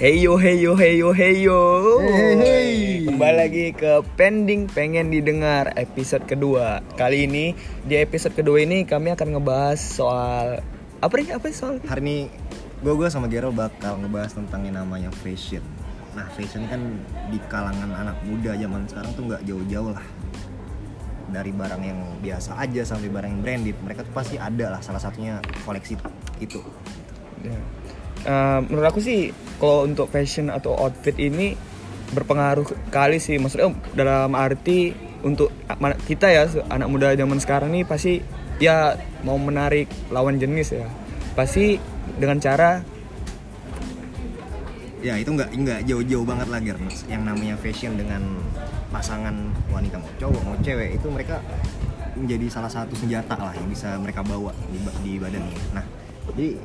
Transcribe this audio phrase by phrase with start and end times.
[0.00, 1.60] Heyo heyo heyo heyo.
[2.00, 2.72] Hey, hey.
[3.04, 6.80] Kembali lagi ke pending pengen didengar episode kedua.
[6.96, 7.52] Kali ini
[7.84, 10.64] di episode kedua ini kami akan ngebahas soal
[11.04, 12.32] apa nih apa soal Hari ini
[12.80, 15.60] gue gue sama Gerald bakal ngebahas tentang yang namanya fashion.
[16.16, 16.80] Nah fashion kan
[17.28, 20.06] di kalangan anak muda zaman sekarang tuh nggak jauh-jauh lah
[21.28, 24.96] dari barang yang biasa aja sampai barang yang branded mereka tuh pasti ada lah salah
[24.96, 26.00] satunya koleksi
[26.40, 26.64] itu
[27.40, 27.56] Ya.
[28.20, 31.56] Eh, menurut aku sih kalau untuk fashion atau outfit ini
[32.12, 33.40] berpengaruh kali sih.
[33.40, 34.92] Maksudnya dalam arti
[35.24, 35.52] untuk
[36.08, 38.24] kita ya anak muda zaman sekarang nih pasti
[38.60, 40.88] ya mau menarik lawan jenis ya.
[41.32, 41.80] Pasti
[42.20, 42.82] dengan cara
[45.00, 46.76] ya itu nggak nggak jauh-jauh banget lah Ger.
[47.08, 48.20] Yang namanya fashion dengan
[48.90, 49.32] pasangan
[49.70, 51.38] wanita mau cowok mau cewek itu mereka
[52.18, 55.84] menjadi salah satu senjata lah yang bisa mereka bawa di, di badan ini nah
[56.34, 56.58] jadi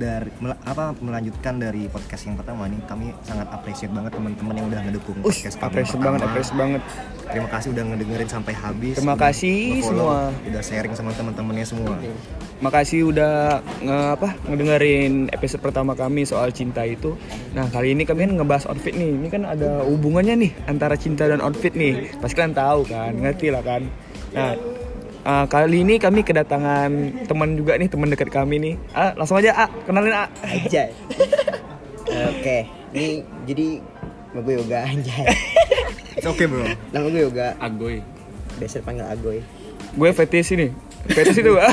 [0.00, 4.66] dari mel- apa melanjutkan dari podcast yang pertama nih kami sangat appreciate banget teman-teman yang
[4.66, 6.82] udah ngedukung Ush, podcast kami appreciate banget, appreciate banget.
[7.28, 10.48] terima kasih udah ngedengerin sampai habis Terima udah kasih nge-follow, semua.
[10.48, 11.94] udah sharing sama teman-temannya semua
[12.60, 17.16] Makasih udah nge, apa ngedengerin episode pertama kami soal cinta itu.
[17.56, 19.16] Nah kali ini kami kan ngebahas outfit nih.
[19.16, 22.12] Ini kan ada hubungannya nih antara cinta dan outfit nih.
[22.20, 23.88] Pasti kalian tahu kan, ngerti lah kan.
[24.36, 24.52] Nah
[25.30, 26.90] uh, kali ini kami kedatangan
[27.30, 28.74] teman juga nih, teman dekat kami nih.
[28.90, 30.28] Ah langsung aja ah kenalin ah.
[30.42, 30.90] Anjay.
[32.34, 33.78] Oke, ini jadi
[34.34, 35.26] nama gue Yoga Anjay.
[36.18, 38.02] It's okay bro Nama gue Yoga, Agoy.
[38.58, 39.38] biasa dipanggil Agoy.
[39.94, 40.74] Gue fetis ini.
[41.00, 41.72] Fetis itu ah.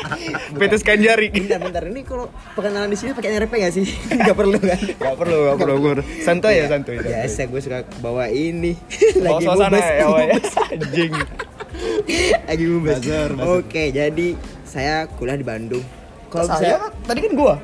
[0.60, 1.32] fetis kain jari.
[1.32, 1.82] Bentar, bentar.
[1.88, 3.86] Ini kalau perkenalan di sini pakai NRP gak sih?
[4.12, 4.76] Gak perlu kan?
[4.76, 5.74] Gak perlu, gak perlu.
[5.80, 5.98] Gur.
[6.20, 7.00] Santai ya, santai.
[7.00, 7.10] santai.
[7.16, 8.76] Biasa gue suka bawa ini.
[9.24, 10.36] Bawa suasana ya, ya.
[10.74, 11.12] Anjing.
[12.48, 13.28] Lagi bazar.
[13.36, 14.28] Oke, jadi
[14.62, 15.84] saya kuliah di Bandung.
[16.28, 17.54] Kalau Saya tadi kan gua.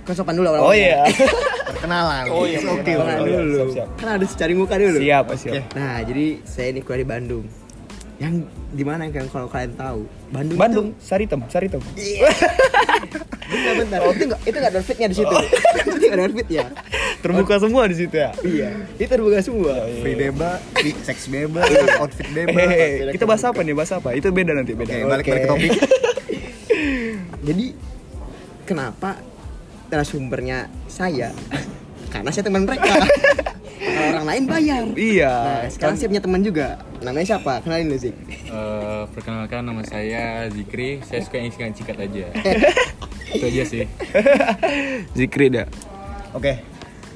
[0.00, 1.04] kan sopan dulu Oh iya.
[1.70, 3.54] perkenalan Oh iya, It's okay Oh, iya, dulu.
[3.54, 3.88] siap, siap.
[3.94, 4.98] Kan harus cari muka dulu.
[4.98, 5.54] Siap, siap.
[5.76, 7.44] Nah, jadi saya ini kuliah di Bandung.
[8.20, 8.34] Yang
[8.76, 10.04] di mana kan kalau kalian tahu?
[10.28, 10.58] Bandung.
[10.60, 11.80] Bandung, Saritem, Saritem.
[13.50, 13.98] Bentar, bentar.
[14.14, 15.34] itu enggak itu enggak ada fitnya di situ.
[15.90, 16.64] itu enggak ada fitnya.
[17.26, 18.30] Terbuka semua di situ ya.
[18.46, 19.74] Iya, itu terbuka semua.
[20.00, 21.66] free bebas free seks bebas
[21.98, 23.74] outfit bebas Hehehe, kita bahas apa nih?
[23.74, 24.14] Bahas apa?
[24.14, 24.88] Itu beda nanti, beda.
[24.94, 25.72] Oke, balik balik ke topik.
[27.42, 27.66] Jadi
[28.64, 29.18] kenapa
[29.90, 31.34] narasumbernya saya?
[32.08, 33.02] Karena saya teman mereka.
[33.82, 34.82] Kalau orang lain bayar.
[34.94, 35.34] Iya.
[35.34, 36.78] Nah, sekarang saya punya teman juga.
[37.00, 37.64] Namanya siapa?
[37.64, 38.12] Kenalin dulu sih.
[38.28, 41.00] Eh, perkenalkan nama saya Zikri.
[41.00, 42.28] Saya suka yang isikan cikat aja.
[43.36, 43.84] Itu aja sih.
[45.16, 45.66] Zikri dah.
[46.36, 46.60] Oke,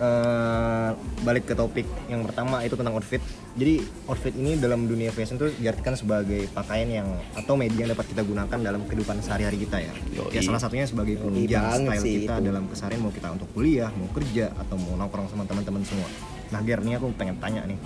[0.00, 0.89] eh,
[1.22, 3.22] balik ke topik yang pertama itu tentang outfit.
[3.55, 3.78] Jadi
[4.11, 7.09] outfit ini dalam dunia fashion tuh diartikan sebagai pakaian yang
[7.39, 9.95] atau media yang dapat kita gunakan dalam kehidupan sehari-hari kita ya.
[10.19, 10.34] Yoi.
[10.34, 12.47] Ya salah satunya sebagai penunjang style sih kita itu.
[12.51, 16.11] dalam keseharian mau kita untuk kuliah, mau kerja atau mau nongkrong sama teman-teman semua.
[16.51, 17.78] Nah, Ger, nih aku pengen tanya nih.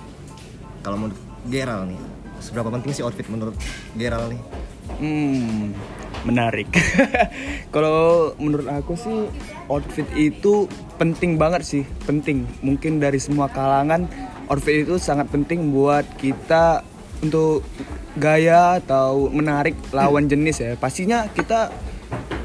[0.80, 2.00] Kalau menurut Geral nih,
[2.42, 3.54] seberapa penting sih outfit menurut
[3.94, 4.42] Geral nih?
[4.98, 5.76] Hmm,
[6.26, 6.66] menarik.
[7.74, 9.30] Kalau menurut aku sih
[9.70, 10.66] outfit itu
[10.98, 12.48] penting banget sih, penting.
[12.64, 14.08] Mungkin dari semua kalangan
[14.50, 16.82] outfit itu sangat penting buat kita
[17.22, 17.62] untuk
[18.18, 20.72] gaya atau menarik lawan jenis ya.
[20.74, 21.70] Pastinya kita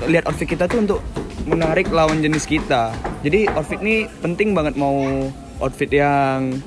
[0.05, 0.99] lihat outfit kita tuh untuk
[1.47, 2.93] menarik lawan jenis kita.
[3.23, 5.27] Jadi outfit ini penting banget mau
[5.63, 6.59] outfit yang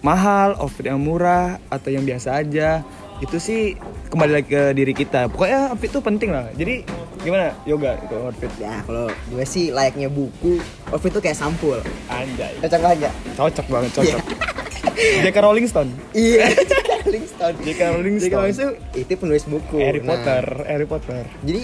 [0.00, 2.82] mahal, outfit yang murah atau yang biasa aja.
[3.18, 3.74] Itu sih
[4.08, 5.26] kembali lagi ke diri kita.
[5.26, 6.46] Pokoknya outfit itu penting lah.
[6.54, 6.86] Jadi
[7.20, 8.52] gimana yoga itu outfit?
[8.62, 10.62] Ya, kalau gue sih layaknya buku,
[10.94, 11.82] outfit itu kayak sampul.
[12.06, 12.54] Anjay.
[12.62, 13.10] Cocok aja.
[13.34, 14.22] Cocok banget, cocok.
[14.98, 15.36] J.K.
[15.42, 15.90] Rolling Stone.
[16.14, 16.50] Iya,
[17.06, 17.56] Rolling Stone.
[17.66, 17.80] J.K.
[17.94, 18.34] Rolling J.K.
[18.34, 18.74] Rolling Stone.
[18.78, 19.78] Stone itu penulis buku.
[19.78, 21.22] Harry Nah, Potter, Harry Potter.
[21.42, 21.62] Jadi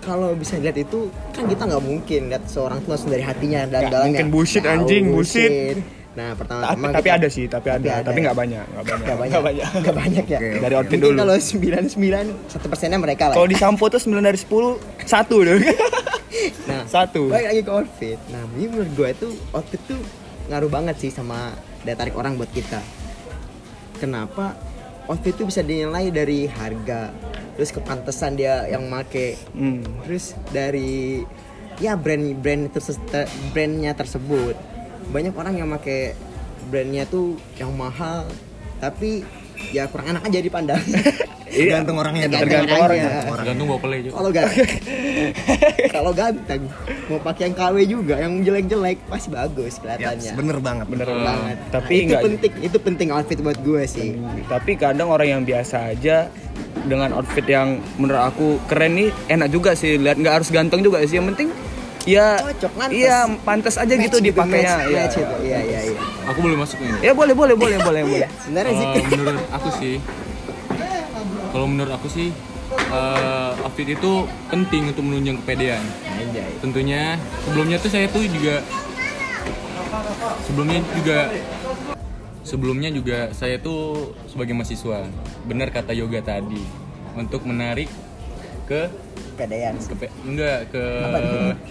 [0.00, 3.92] kalau bisa dilihat itu kan kita nggak mungkin lihat seorang tuh langsung dari hatinya dan
[3.92, 4.08] dalamnya.
[4.08, 5.76] mungkin bullshit, anjing, bullshit.
[6.20, 8.04] Nah Tapi, pertama-tama tapi kita- ada sih, tapi ada, Tapi ada.
[8.04, 9.30] tapi nggak banyak, nggak banyak, Nggak banyak.
[9.30, 9.68] Nggak banyak.
[9.80, 10.38] Nggak banyak ya.
[10.38, 11.16] Oke, Dari outfit dulu.
[11.16, 13.34] kalau 99 satu persennya mereka lah.
[13.34, 13.50] Kalau ya.
[13.50, 14.76] di sampo tuh 9 dari 10
[15.06, 15.56] satu deh.
[16.68, 17.26] Nah, Satu.
[17.26, 18.18] Balik lagi ke outfit.
[18.28, 19.98] Nah, ini menurut gue itu outfit tuh
[20.46, 21.50] ngaruh banget sih sama
[21.82, 22.78] daya tarik orang buat kita.
[23.96, 24.56] Kenapa
[25.06, 27.10] outfit itu bisa dinilai dari harga,
[27.52, 29.82] terus kepantesan dia yang make, Hmm.
[30.02, 31.20] terus dari
[31.76, 34.54] ya brand brand terses- te- brandnya tersebut.
[35.10, 36.14] Banyak orang yang make
[36.66, 37.26] brandnya tuh
[37.56, 38.26] yang mahal,
[38.78, 39.26] tapi
[39.68, 40.82] ya kurang enak aja dipandang.
[41.50, 41.82] Iya.
[41.82, 42.30] Tergantung orangnya.
[42.30, 43.10] Tergantung orangnya.
[43.26, 44.14] Tergantung bawa play juga.
[44.14, 44.70] Kalau ganteng,
[45.90, 46.62] kalau ganteng,
[47.10, 50.32] mau pakai yang KW juga, yang jelek-jelek pasti bagus Ya, kelihatannya.
[50.32, 50.86] bener banget.
[50.86, 51.26] Bener Hmm.
[51.26, 51.56] banget.
[51.68, 54.14] Tapi Nah, itu nggak- penting, itu penting outfit buat gue sih.
[54.46, 56.30] Tapi kadang orang yang biasa aja
[56.80, 61.02] dengan outfit yang menurut aku keren nih enak juga sih lihat nggak harus ganteng juga
[61.02, 61.50] sih yang penting
[62.10, 62.98] ya Cocok, pantas.
[62.98, 63.16] iya
[63.46, 64.98] pantas aja gitu dipakainya match, ya.
[65.06, 65.34] match itu.
[65.46, 66.00] Iya, iya, iya.
[66.26, 66.90] Aku boleh masuk nih.
[67.06, 69.94] ya boleh boleh boleh boleh boleh Sebenarnya sih Eh, menurut aku sih,
[71.50, 72.28] kalau menurut aku sih,
[72.70, 74.12] eh, outfit itu
[74.50, 75.82] penting untuk menunjang kepedean.
[76.10, 76.50] Anjay.
[76.58, 77.02] Tentunya
[77.46, 78.62] sebelumnya tuh saya tuh juga
[80.46, 81.18] sebelumnya juga
[82.42, 85.06] sebelumnya juga saya tuh sebagai mahasiswa
[85.46, 86.62] benar kata yoga tadi
[87.14, 87.86] untuk menarik
[88.70, 88.82] ke
[89.34, 89.72] Pedean.
[89.74, 90.84] ke pe- enggak ke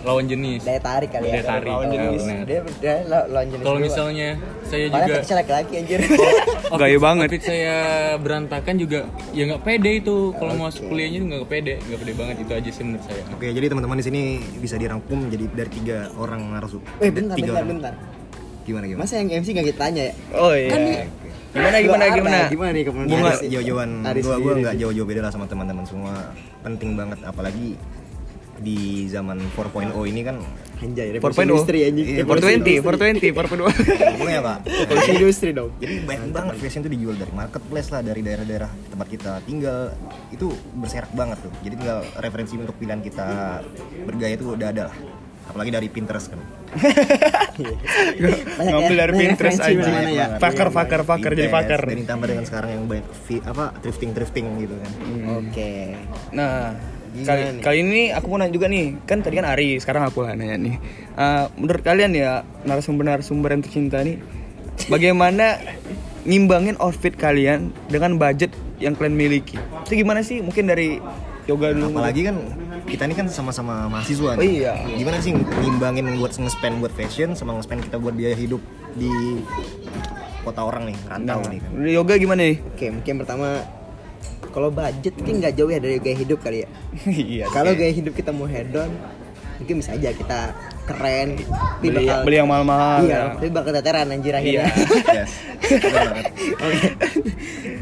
[0.02, 1.34] lawan jenis Daya tarik kali ya.
[1.34, 2.20] Daya tarik, Lawan ya, jenis.
[2.20, 2.44] benar.
[2.44, 3.64] Dia dia la- lawan jenis.
[3.64, 4.30] kalau misalnya
[4.66, 6.00] saya Malah juga fetishnya laki-laki anjir.
[6.82, 7.28] Gaya banget.
[7.30, 7.78] outfit saya
[8.18, 9.00] berantakan juga
[9.32, 12.70] ya nggak pede itu kalau mau masuk kuliahnya nggak pede nggak pede banget itu aja
[12.70, 14.22] sih menurut saya Oke, jadi teman-teman di sini
[14.58, 16.82] bisa dirangkum jadi dari tiga orang narasum.
[16.98, 17.70] Eh bentar tiga bentar orang.
[17.72, 17.94] bentar.
[18.66, 19.02] Gimana gimana?
[19.02, 20.14] Masa yang MC gak kita tanya ya?
[20.36, 20.82] oh iya Kan
[21.54, 22.40] gimana gimana gimana?
[22.50, 22.84] Gimana nih?
[22.90, 23.34] Bunga.
[23.42, 23.90] Jauh-jauhan.
[24.22, 26.14] Gua gua nggak jauh-jauh beda lah sama teman-teman semua.
[26.62, 27.80] Penting banget apalagi
[28.60, 30.38] di zaman 4.0 ini kan.
[30.80, 32.06] Anjay, 4.0 revolusi industri anjing.
[32.08, 34.58] Iya, Revolusi 420 420 420 boleh ya pak.
[34.64, 35.70] Revolusi industri dong.
[35.80, 39.92] jadi banyak banget fashion tuh dijual dari marketplace lah dari daerah-daerah tempat kita tinggal.
[40.32, 41.52] Itu berserak banget tuh.
[41.64, 43.28] Jadi tinggal referensi untuk pilihan kita.
[44.08, 44.98] Bergaya itu udah ada lah
[45.50, 46.40] apalagi dari Pinterest kan
[48.62, 50.28] ngambil ya, dari Pinterest aja mana ya.
[50.38, 53.06] fakar fakar fakar jadi fakar dan ditambah dengan sekarang yang banyak
[53.44, 54.92] apa thrifting thrifting gitu kan
[55.40, 55.96] Oke.
[56.36, 56.76] Nah,
[57.26, 57.62] kali, nih?
[57.64, 58.98] kali ini aku mau nanya juga nih.
[59.08, 60.76] Kan tadi kan Ari, sekarang aku lah nanya nih.
[61.16, 64.20] Eh, menurut kalian ya, narasumber-narasumber yang tercinta nih,
[64.92, 65.58] bagaimana
[66.28, 69.58] ngimbangin outfit kalian dengan budget yang kalian miliki?
[69.88, 70.44] Itu gimana sih?
[70.44, 71.00] Mungkin dari
[71.50, 71.98] yoga dulu.
[71.98, 72.36] apalagi kan
[72.90, 74.74] kita ini kan sama-sama mahasiswa Oh iya.
[74.90, 78.62] gimana sih ngimbangin buat nge-spend buat fashion sama nge-spend kita buat biaya hidup
[78.94, 79.10] di
[80.42, 82.58] kota orang nih rantau Nah, nih kan yoga gimana nih?
[82.66, 83.48] Oke, mungkin pertama
[84.50, 86.70] kalau budget mungkin nggak jauh ya dari gaya hidup kali ya.
[87.06, 87.46] iya.
[87.48, 88.90] Kalau gaya hidup kita mau hedon,
[89.62, 90.40] mungkin bisa aja kita
[90.84, 92.98] keren, tapi beli, bakal beli yang mahal-mahal.
[93.06, 93.24] iya, ya.
[93.38, 94.40] tapi bakal teteran anjir Iya.
[94.42, 94.66] akhirnya.
[95.22, 95.32] yes
[95.70, 96.26] benar banget.
[96.66, 96.88] Oke.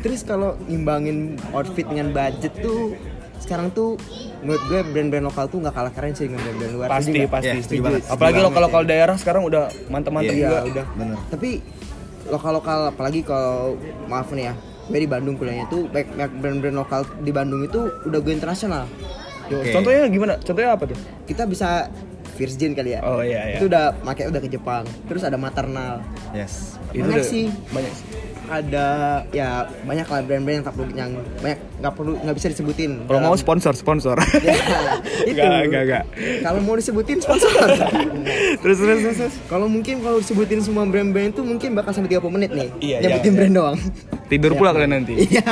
[0.03, 1.17] Terus kalau ngimbangin
[1.55, 2.99] outfit dengan budget tuh
[3.39, 3.95] sekarang tuh
[4.47, 6.87] menurut gue brand-brand lokal tuh nggak kalah keren sih dengan brand-brand luar.
[6.87, 7.27] Pasti, nggak?
[7.27, 7.51] pasti.
[7.51, 8.01] Iya, setuju banget.
[8.07, 10.57] Apalagi lokal lokal daerah sekarang udah mantap-mantap Iya, juga.
[10.63, 10.85] udah.
[10.95, 11.49] bener Tapi
[12.27, 13.75] lokal-lokal apalagi kalau
[14.07, 14.53] maaf nih ya,
[14.87, 18.87] gue di Bandung kuliahnya tuh baik brand-brand lokal di Bandung itu udah gue internasional.
[19.47, 19.75] Oke.
[19.75, 20.33] Contohnya gimana?
[20.39, 20.97] Contohnya apa tuh?
[21.27, 21.91] Kita bisa
[22.37, 23.01] Virgin kali ya.
[23.01, 23.57] Oh iya iya.
[23.59, 24.87] Itu udah pakai udah ke Jepang.
[25.09, 25.99] Terus ada maternal.
[26.31, 27.45] yes Itu banyak sih.
[27.73, 28.05] Banyak sih.
[28.47, 28.87] Ada
[29.35, 31.11] ya banyak lah brand-brand yang tak perlu yang
[31.43, 32.91] banyak nggak perlu nggak bisa disebutin.
[33.05, 34.15] Kalau mau sponsor, sponsor.
[35.27, 35.37] Ya, itu.
[35.43, 36.03] Gak, gak, gak.
[36.45, 37.51] Kalau mau disebutin sponsor.
[38.63, 39.17] terus terus terus.
[39.19, 39.35] terus.
[39.51, 42.69] Kalau mungkin kalau disebutin semua brand-brand itu mungkin bakal sampai 30 menit nih.
[42.79, 43.77] Iya, Nyebutin jangan, brand doang.
[44.27, 45.13] Tidur pula kalian nanti.
[45.27, 45.45] Iya.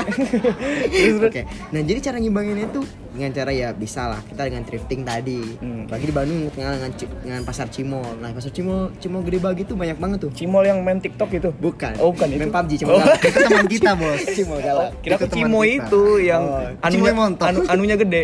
[1.27, 1.44] Oke.
[1.75, 2.81] Nah, jadi cara ngimbanginnya itu
[3.15, 5.39] dengan cara ya bisa lah kita dengan thrifting tadi.
[5.57, 5.88] Hmm.
[5.88, 6.91] Lagi di Bandung dengan dengan,
[7.21, 8.19] dengan pasar Cimol.
[8.19, 10.31] Nah, pasar Cimol Cimol gede banget itu banyak banget tuh.
[10.31, 11.50] Cimol yang main TikTok itu.
[11.56, 11.95] Bukan.
[11.97, 12.39] Oh, bukan itu.
[12.39, 13.01] Main PUBG Cimol Oh.
[13.01, 14.91] itu teman kita bos Cimol galak.
[15.00, 15.73] Kira Itu teman Cimo kita.
[15.81, 17.45] itu yang Oh, anunya Cimoy montok.
[17.47, 18.23] anu, anunya gede.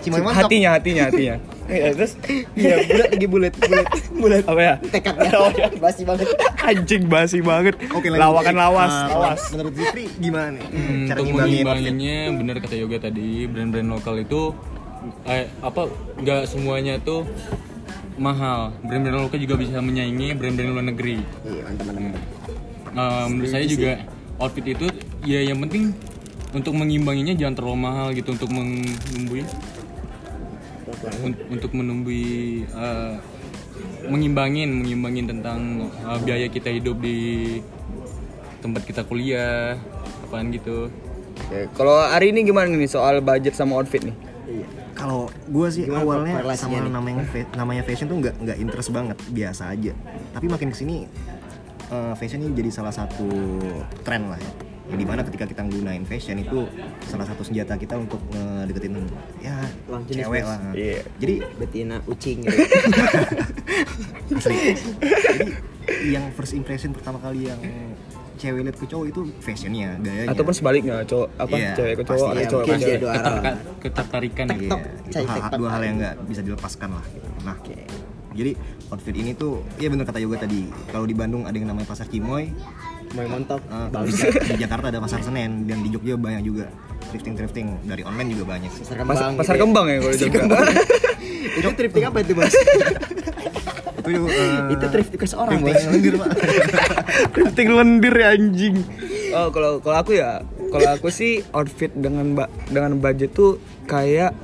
[0.00, 0.38] Cimoy montok.
[0.40, 1.36] hatinya, hatinya, hatinya.
[1.70, 2.12] Iya, terus
[2.52, 4.42] Iya, bulat lagi bulat, bulat, bulat.
[4.44, 4.74] apa ya?
[4.84, 5.30] Tekadnya.
[5.38, 5.68] Oh, iya.
[5.72, 6.26] Basi banget.
[6.60, 7.74] Anjing basi banget.
[7.88, 8.10] Oke.
[8.10, 9.40] Lawakan lawas, Ah, lawas.
[9.50, 11.62] menurut Zikri gimana nih Hmm, cara untuk ngimbangin outfit?
[11.62, 14.42] mengimbanginnya bener kata yoga tadi brand-brand lokal itu
[15.24, 15.82] eh, apa
[16.18, 17.24] nggak semuanya tuh
[18.16, 22.22] mahal brand-brand lokal juga bisa menyaingi brand-brand luar negeri Iya, mantap, mantap, mantap.
[22.90, 23.92] Eh, menurut saya juga
[24.36, 24.86] outfit itu
[25.22, 25.94] ya yang penting
[26.50, 29.46] untuk mengimbanginya jangan terlalu mahal gitu untuk menumbuhi
[31.20, 32.30] un- untuk menumbuhi
[32.66, 33.14] eh,
[34.06, 37.18] mengimbangin mengimbangin tentang eh, biaya kita hidup di
[38.58, 39.76] tempat kita kuliah
[40.22, 40.92] apaan gitu
[41.40, 44.12] Oke, kalau hari ini gimana nih soal budget sama outfit nih?
[44.44, 44.66] Iya.
[44.92, 46.92] Kalau gue sih Gimana awalnya sama nih?
[46.92, 49.96] namanya fa- namanya fashion tuh nggak nggak interest banget, biasa aja.
[50.30, 51.08] Tapi makin ke sini
[51.88, 53.24] eh, fashion ini jadi salah satu
[54.04, 54.52] tren lah ya.
[54.90, 56.66] Ya, di mana ketika kita nggunain fashion itu
[57.06, 59.06] salah satu senjata kita untuk ngedeketin
[59.38, 59.62] ya
[60.10, 60.58] jenis, cewek lah.
[60.74, 61.06] Iya.
[61.22, 62.58] Jadi Betina ucing gitu.
[64.42, 64.58] Jadi
[66.10, 67.60] yang first impression pertama kali yang
[68.40, 70.32] cewek lihat ke cowok itu fashionnya, gayanya.
[70.32, 72.98] Ataupun sebaliknya, cowok apa Iya, cewek ke cowok, atau Iya, cowok ke cewek.
[73.84, 74.50] ketertarikan ya.
[74.50, 77.04] Iya, Tektok, itu cai hal- dua hal yang nggak bisa dilepaskan lah.
[77.12, 77.28] Gitu.
[77.44, 77.56] Nah,
[78.30, 78.52] jadi
[78.88, 80.72] outfit ini tuh, iya bener kata Yoga tadi.
[80.88, 82.48] Kalau di Bandung ada yang namanya pasar Cimoy,
[83.10, 83.60] Mau montok.
[83.60, 84.14] eh, kalau di,
[84.46, 86.70] di Jakarta ada pasar Senen dan di Jogja banyak juga
[87.10, 88.70] thrifting thrifting dari online juga banyak.
[88.70, 89.32] Pasar Pas- kembang.
[89.34, 89.62] pasar gitu ya.
[89.66, 90.42] kembang ya kalau di Jogja.
[91.58, 92.54] itu thrifting apa itu bos?
[94.00, 95.92] Itu eh, itu thrifting ke orang thrifting bos.
[95.92, 96.28] lendir, Pak.
[97.36, 98.74] Thrifting lendir ya anjing.
[99.30, 104.34] Oh, kalau kalau aku ya, kalau aku sih outfit dengan ba- dengan budget tuh kayak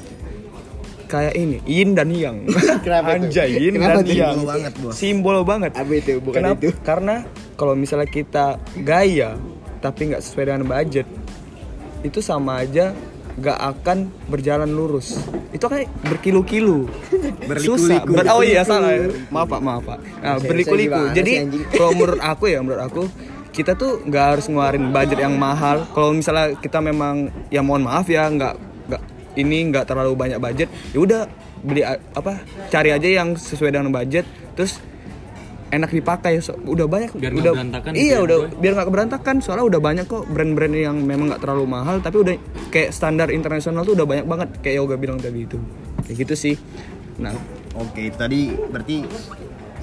[1.06, 2.44] kayak ini yin dan yang.
[2.86, 4.34] Kenapa anjay yin Kenapa dan yang.
[4.36, 4.92] Simbol banget, Bos.
[4.94, 5.72] simbol banget.
[5.75, 6.10] Apa itu?
[6.20, 6.60] Bukan Kenapa?
[6.60, 6.68] itu.
[6.88, 7.14] karena
[7.54, 9.38] kalau misalnya kita gaya
[9.80, 11.06] tapi nggak sesuai dengan budget
[12.02, 12.92] itu sama aja
[13.36, 13.98] nggak akan
[14.32, 15.20] berjalan lurus.
[15.52, 16.88] Itu kan berkilu-kilu.
[16.88, 18.02] Susah.
[18.02, 18.12] Berliku-liku.
[18.16, 18.96] Ber- oh iya salah.
[19.28, 19.98] Maaf pak maaf pak.
[20.25, 21.12] Nah, berliku-liku.
[21.12, 21.44] jadi
[21.76, 23.02] kalau menurut aku ya menurut aku
[23.52, 25.84] kita tuh nggak harus ngeluarin budget yang mahal.
[25.92, 28.65] Kalau misalnya kita memang ya mohon maaf ya nggak
[29.37, 31.21] ini nggak terlalu banyak budget ya udah
[31.62, 34.25] beli apa cari aja yang sesuai dengan budget
[34.57, 34.81] terus
[35.66, 38.59] enak dipakai so, udah banyak Biar nggak udah berantakan gitu iya ya, udah Boy?
[38.62, 42.35] biar nggak keberantakan soalnya udah banyak kok brand-brand yang memang nggak terlalu mahal tapi udah
[42.71, 45.59] kayak standar internasional tuh udah banyak banget kayak yoga bilang tadi itu
[46.07, 46.55] kayak gitu sih
[47.19, 47.35] nah
[47.76, 49.05] Oke, itu tadi berarti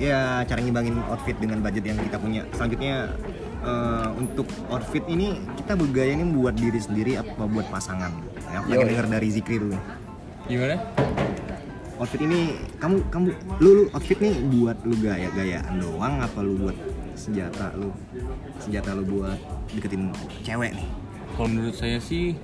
[0.01, 2.41] ya cara ngimbangin outfit dengan budget yang kita punya.
[2.57, 3.13] Selanjutnya
[3.61, 8.32] eh, untuk outfit ini kita bergaya ini buat diri sendiri apa buat pasangan?
[8.53, 9.77] Ya, aku pengen denger dari Zikri dulu.
[10.45, 10.77] Gimana?
[11.97, 13.25] Outfit ini kamu kamu
[13.57, 16.77] lu, lu outfit nih buat lu gaya-gayaan doang apa lu buat
[17.17, 17.89] senjata lu
[18.61, 19.41] senjata lu buat
[19.73, 20.13] deketin
[20.45, 20.87] cewek nih?
[21.33, 22.37] Kalau menurut saya sih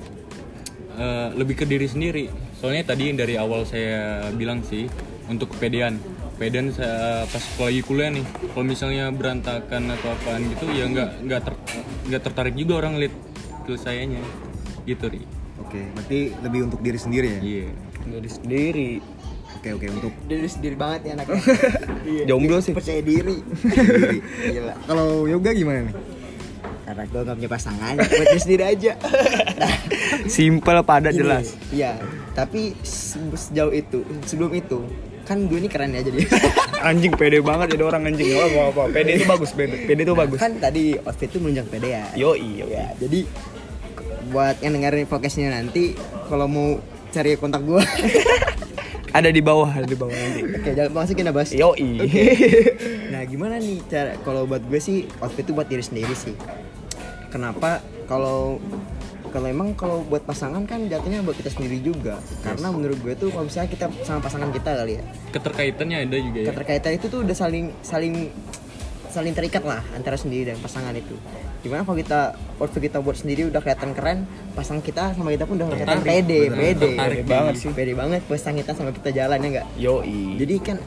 [0.98, 2.26] eh, lebih ke diri sendiri.
[2.58, 4.90] Soalnya tadi yang dari awal saya bilang sih
[5.30, 6.02] untuk kepedean.
[6.42, 8.26] Kepedean saya pas lagi kuliah nih.
[8.58, 11.54] Kalau misalnya berantakan atau apaan gitu ya nggak nggak ter,
[12.10, 13.14] nggak tertarik juga orang lihat
[13.70, 14.26] ke sayanya.
[14.90, 15.39] Gitu ri.
[15.70, 17.40] Oke, berarti lebih untuk diri sendiri ya?
[17.40, 17.68] Iya.
[18.10, 18.90] dari sendiri
[19.52, 21.42] Oke oke untuk Diri sendiri banget ya anaknya.
[22.10, 22.24] Iya.
[22.26, 23.38] jomblo sih Percaya diri.
[23.44, 24.18] diri.
[24.50, 24.74] Gila.
[24.90, 25.94] Kalau yoga gimana nih?
[26.90, 28.92] Karena gue gak punya pasangan, buat diri sendiri aja.
[30.32, 32.02] simple padat Gini, jelas Iya.
[32.32, 34.80] Tapi se- sejauh itu, sebelum itu,
[35.22, 36.26] kan gue ini keren ya jadi.
[36.82, 38.84] anjing pede banget jadi orang anjing apa apa, apa.
[38.90, 42.04] pede itu bagus pede pede itu bagus kan tadi outfit itu menunjang pede ya.
[42.16, 42.72] yoi yoi.
[42.72, 43.20] Ya, jadi
[44.28, 45.96] buat yang dengerin podcastnya nanti,
[46.28, 46.78] kalau mau
[47.10, 47.82] cari kontak gue,
[49.18, 51.50] ada di bawah ada di bawah nanti oke jangan masukin ya bos.
[51.50, 51.90] yoi
[53.10, 56.38] Nah gimana nih cara kalau buat gue sih outfit itu buat diri sendiri sih.
[57.34, 58.62] Kenapa kalau
[59.30, 62.22] kalau emang kalau buat pasangan kan jatuhnya buat kita sendiri juga.
[62.46, 66.40] Karena menurut gue tuh kalau misalnya kita sama pasangan kita kali ya, Keterkaitannya ada juga
[66.46, 66.48] ya.
[66.54, 68.30] keterkaitan itu tuh udah saling saling
[69.10, 71.18] saling terikat lah antara sendiri dan pasangan itu.
[71.60, 72.20] Gimana kalau kita
[72.58, 74.24] outfit kita buat sendiri udah kelihatan keren,
[74.54, 77.70] pasangan kita sama kita pun udah kelihatan pede, pede, tertarik banget sih.
[77.74, 79.68] pede banget pasangan kita sama kita jalan ya enggak.
[79.76, 80.78] yoi Jadi kan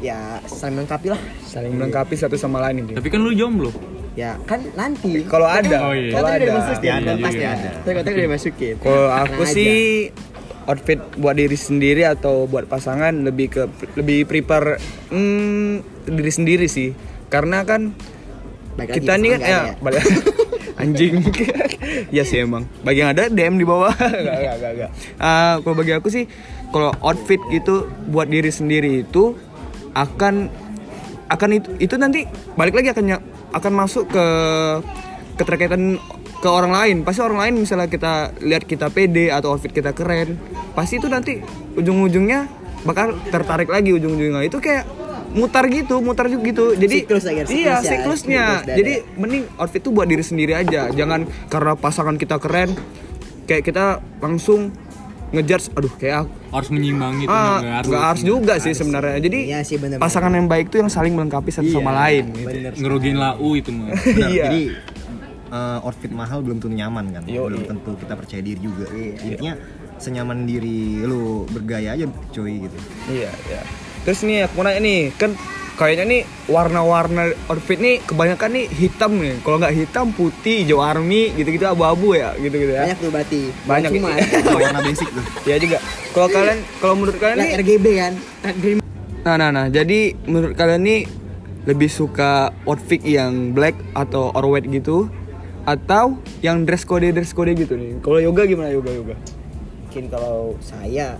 [0.00, 1.20] ya saling melengkapi lah.
[1.44, 3.72] saling melengkapi satu sama lain ini Tapi kan lu jomblo.
[4.14, 6.14] Ya kan nanti kalau ada Oh, iya.
[6.14, 7.50] kalau ada dimasukin, Pasti ada, kan pasti ya.
[7.58, 7.68] ada.
[7.82, 8.74] Tadi udah dimasukin.
[8.78, 9.74] kalau aku Tenang sih
[10.64, 13.62] outfit buat diri sendiri atau buat pasangan lebih ke
[14.00, 14.80] lebih prepare
[15.12, 16.94] hmm, diri sendiri sih
[17.34, 17.90] karena kan
[18.78, 20.02] Baik kita nih kan ya balik
[20.82, 21.22] anjing.
[22.10, 22.66] Ya sih emang.
[22.82, 23.94] Bagi yang ada DM di bawah.
[24.26, 24.90] Gak gak gak, gak.
[25.22, 26.26] Ah, kalau bagi aku sih
[26.74, 29.38] kalau outfit gitu buat diri sendiri itu
[29.94, 30.50] akan
[31.30, 32.26] akan itu itu nanti
[32.58, 33.04] balik lagi akan
[33.54, 34.26] akan masuk ke
[35.38, 36.02] keterkaitan
[36.42, 36.96] ke orang lain.
[37.06, 40.34] Pasti orang lain misalnya kita lihat kita pede atau outfit kita keren
[40.74, 41.38] pasti itu nanti
[41.78, 42.50] ujung-ujungnya
[42.82, 44.42] bakal tertarik lagi ujung-ujungnya.
[44.42, 45.03] Itu kayak
[45.34, 49.42] mutar gitu mutar juga gitu jadi Siklus aja, siklus iya ya, siklusnya siklus jadi mending
[49.58, 52.70] outfit tuh buat diri sendiri aja jangan karena pasangan kita keren
[53.44, 54.70] kayak kita langsung
[55.34, 59.60] ngejudge aduh kayak aku Harus menyimbangi tuh ah nggak harus juga sih sebenarnya jadi Iya
[59.66, 60.06] sih, bener-bener.
[60.06, 62.46] pasangan yang baik tuh yang saling melengkapi satu sama lain gitu.
[62.46, 62.72] Bener.
[62.78, 63.90] Ngerugiin lau itu mah.
[64.30, 64.46] Iya.
[64.46, 64.62] Jadi
[65.50, 67.70] eh, outfit mahal belum tentu nyaman kan, Yo, belum iya.
[67.74, 68.86] tentu kita percaya diri juga.
[68.94, 69.54] Intinya
[69.98, 72.76] senyaman diri lu bergaya aja cuy gitu.
[73.10, 73.62] Iya, iya.
[74.04, 75.32] Terus nih aku mau nanya nih, kan
[75.74, 79.40] kayaknya nih warna-warna outfit nih kebanyakan nih hitam nih.
[79.40, 82.84] Kalau nggak hitam putih, hijau army, gitu-gitu abu-abu ya, gitu-gitu ya.
[82.84, 83.40] Banyak tuh berarti.
[83.64, 83.90] Banyak.
[83.90, 84.08] Cuma
[84.60, 85.24] Warna basic tuh.
[85.48, 85.80] Ya juga.
[86.12, 88.12] Kalau kalian, kalau menurut kalian nih, RGB kan.
[89.24, 89.66] Nah, nah, nah.
[89.72, 91.00] Jadi menurut kalian nih
[91.64, 95.08] lebih suka outfit yang black atau or white gitu,
[95.64, 98.04] atau yang dress code dress code gitu nih?
[98.04, 99.16] Kalau yoga gimana yoga yoga?
[99.88, 101.16] Mungkin kalau saya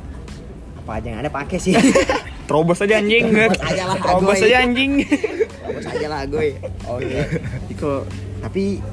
[0.85, 1.73] apa aja yang ada pakai sih.
[2.45, 3.25] Terobos aja anjing.
[3.33, 4.93] Terobos aja lah, Terobos aja anjing.
[5.65, 6.49] Bagus aja lah gue.
[6.85, 7.25] Oh iya.
[7.69, 8.05] Iko,
[8.41, 8.85] tapi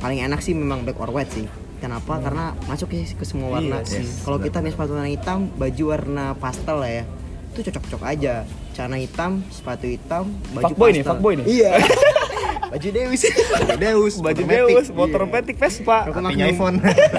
[0.00, 1.44] paling enak sih memang black or white sih.
[1.78, 2.16] Kenapa?
[2.16, 3.84] Karena masuk ke, ke semua warna.
[3.84, 4.04] Iya sih.
[4.24, 7.04] Kalau kita punya sepatu warna hitam, baju warna pastel lah ya.
[7.52, 8.34] Itu cocok-cocok aja.
[8.72, 11.10] Celana hitam, sepatu hitam, baju Fuckboy nih, pastel.
[11.12, 11.46] fuckboy nih.
[11.46, 11.72] Iya.
[12.72, 13.22] baju Deus.
[13.78, 14.42] Deus, Baju.
[14.42, 16.08] Deus, motor metik Vespa.
[16.08, 16.34] Magnum.
[16.40, 16.76] iPhone.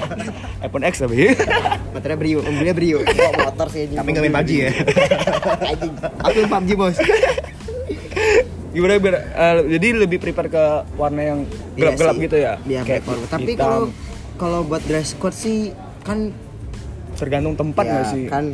[0.66, 1.32] iPhone X tapi.
[1.96, 2.98] Motornya Brio, mobilnya Brio.
[3.02, 3.88] Bawa motor sih.
[3.88, 4.70] Tapi nggak main PUBG ya.
[5.72, 5.94] Anjing.
[6.20, 6.98] Aku main PUBG, Bos.
[8.70, 11.40] Gimana biar eh, jadi lebih prepare ke warna yang
[11.74, 12.26] gelap-gelap Iya sih.
[12.28, 12.54] gitu ya?
[12.62, 13.20] Iya, Kayak black.
[13.32, 13.82] Tapi kalau
[14.36, 15.72] kalau buat dress code sih
[16.04, 16.36] kan
[17.16, 18.24] tergantung tempat ya, nggak sih?
[18.28, 18.46] kan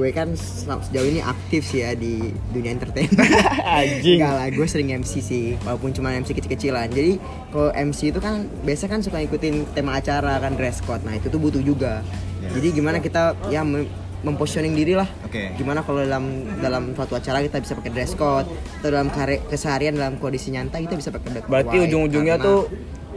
[0.00, 3.20] gue kan sejauh ini aktif sih ya di dunia entertainment
[3.76, 4.16] Anjing.
[4.16, 8.34] Enggak lah gue sering MC sih walaupun cuma MC kecil-kecilan jadi kalau MC itu kan
[8.64, 12.00] biasa kan suka ikutin tema acara kan dress code nah itu tuh butuh juga
[12.40, 12.48] Ya.
[12.56, 13.84] jadi gimana kita ya mem-
[14.22, 15.52] mempositioning diri lah Oke.
[15.54, 16.24] gimana kalau dalam
[16.56, 18.48] dalam suatu acara kita bisa pakai dress code
[18.80, 22.64] atau dalam kare, keseharian dalam kondisi nyantai kita bisa pakai black Berarti ujung-ujungnya tuh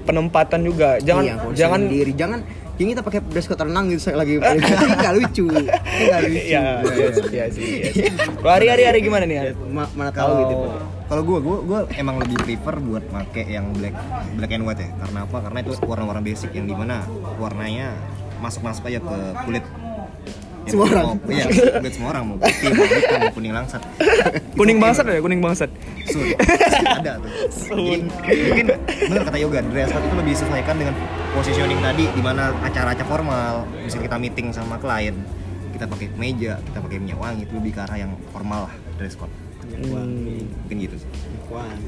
[0.03, 0.99] penempatan juga.
[0.99, 2.43] Jangan iya, jangan diri jangan
[2.73, 6.83] ini kita pakai dress code renang gitu saya lagi nggak lucu nggak lucu Iya, iya,
[6.89, 7.29] iya sih.
[7.29, 8.09] iya sih.
[8.41, 9.37] Kalau hari hari hari gimana nih?
[9.39, 9.51] Hari?
[9.69, 10.55] Ma- mana tahu Kalau gitu
[11.03, 13.93] kalau gue gue gue emang lebih prefer buat make yang black
[14.33, 14.89] black and white ya.
[14.97, 15.37] Karena apa?
[15.39, 17.05] Karena itu warna-warna basic yang di mana
[17.37, 17.93] warnanya
[18.41, 19.63] masuk-masuk aja ke kulit
[20.63, 21.05] Semua orang.
[21.05, 21.45] mau- iya,
[21.81, 23.81] kulit semua orang mau putih, mau hitam, mau kuning langsat.
[24.53, 25.69] Kuning bangsat ya, kuning bangsat.
[26.05, 26.25] Sun.
[26.83, 27.29] ada tuh.
[27.51, 27.95] Jadi,
[28.47, 28.65] mungkin
[29.07, 30.93] benar kata yoga dress code itu lebih disesuaikan dengan
[31.31, 35.15] positioning tadi di mana acara-acara formal, misalnya kita meeting sama klien,
[35.71, 39.15] kita pakai meja, kita pakai minyak wangi itu lebih ke arah yang formal lah dress
[39.15, 39.31] code.
[39.63, 41.09] Mungkin gitu sih.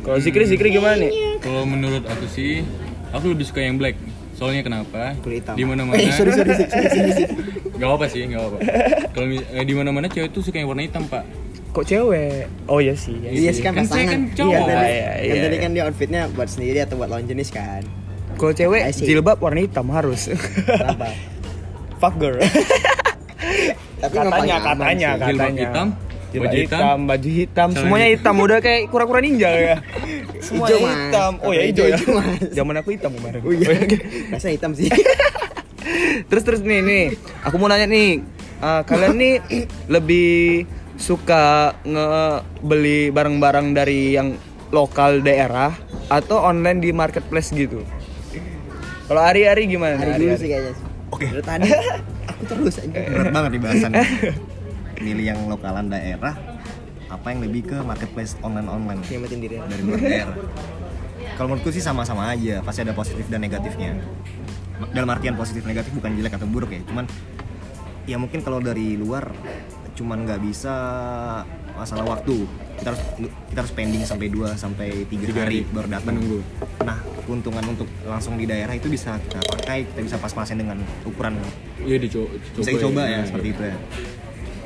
[0.02, 1.40] Kalau Zikri Zikri gimana nih?
[1.40, 2.66] Kalau menurut aku sih,
[3.12, 3.96] aku lebih suka yang black.
[4.36, 5.16] Soalnya kenapa?
[5.56, 5.96] Di mana-mana.
[5.96, 7.36] Eh, sorry, sorry, sorry, sorry, sorry, sorry.
[7.76, 8.58] Gak apa sih, gak apa.
[9.10, 11.24] Kalau eh, di mana-mana cewek tuh suka yang warna hitam, Pak.
[11.72, 12.48] Kok cewek?
[12.68, 13.16] Oh iya sih.
[13.18, 13.30] Iya.
[13.32, 14.08] Iya sih kan Kan pasangan.
[14.08, 14.64] kan Iya, cowok.
[14.66, 15.64] tadi, Iya, kan iya, tadi iya.
[15.64, 17.84] kan dia outfitnya buat sendiri atau buat lawan jenis kan.
[18.36, 20.22] Kalau cewek jilbab warna hitam harus.
[20.28, 21.08] Kenapa?
[22.04, 22.40] Fuck girl.
[23.96, 25.24] Tapi katanya, katanya, sih.
[25.26, 25.64] Jilbab katanya.
[25.64, 25.88] hitam,
[26.34, 28.36] Jilbab baju hitam, hitam, baju hitam, semuanya hitam.
[28.42, 29.76] Udah kayak kura-kura ninja ya.
[30.46, 30.94] Hijau, Mas.
[31.10, 31.32] hitam.
[31.42, 31.98] Oh ya hijau ya.
[32.54, 33.42] Zaman aku hitam kemarin.
[33.42, 33.68] Oh iya.
[34.34, 34.90] Rasanya hitam sih.
[36.30, 37.06] terus terus nih nih,
[37.46, 38.22] aku mau nanya nih,
[38.62, 39.34] eh, kalian nih
[39.90, 40.66] lebih
[40.96, 44.34] suka ngebeli barang-barang dari yang
[44.74, 45.76] lokal daerah
[46.10, 47.84] atau online di marketplace gitu?
[49.06, 50.02] Kalau hari-hari gimana?
[50.02, 50.74] Hari dulu sih kayaknya.
[51.14, 51.26] Oke.
[51.30, 51.70] Dari tadi
[52.26, 52.98] aku terus aja.
[52.98, 54.06] Berat banget nih bahasannya.
[55.06, 56.34] Milih yang lokalan daerah
[57.06, 59.62] apa yang lebih ke marketplace online-online Nyamatin diri.
[59.62, 60.36] dari luar daerah.
[61.38, 64.02] Kalau menurutku sih sama-sama aja, pasti ada positif dan negatifnya.
[64.90, 67.06] Dalam artian positif negatif bukan jelek atau buruk ya, cuman
[68.06, 69.30] ya mungkin kalau dari luar
[69.96, 70.74] cuman nggak bisa
[71.72, 72.44] masalah waktu
[72.76, 73.02] kita harus
[73.48, 76.40] kita harus pending sampai 2 sampai tiga Tiga hari hari baru datang menunggu.
[76.84, 81.40] nah keuntungan untuk langsung di daerah itu bisa kita pakai kita bisa pas-pasin dengan ukuran
[81.80, 82.28] Iya dicoba.
[82.60, 83.76] bisa dicoba ya seperti itu ya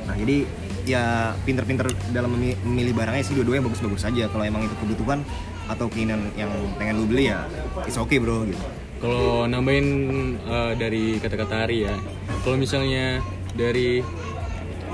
[0.02, 0.36] nah jadi
[0.82, 1.04] ya
[1.40, 5.20] pinter-pinter dalam memi- memilih barangnya sih dua-duanya bagus-bagus saja kalau emang itu kebutuhan
[5.66, 7.46] atau keinginan yang pengen lu beli ya
[7.82, 8.60] it's okay bro gitu
[8.98, 9.88] Kalau nambahin
[10.38, 11.96] eh, dari kata-kata Ari ya,
[12.42, 14.04] kalau misalnya dari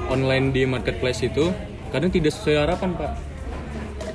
[0.06, 1.50] online di marketplace itu
[1.90, 3.18] kadang tidak sesuai harapan pak.